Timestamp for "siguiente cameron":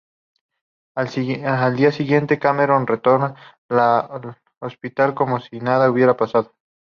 1.91-2.87